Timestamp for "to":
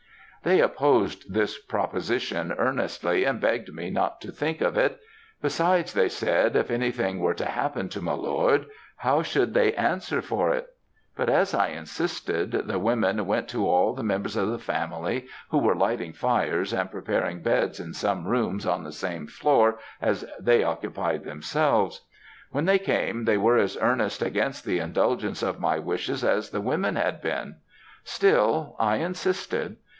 4.21-4.31, 7.35-7.45, 7.89-8.01, 13.49-13.57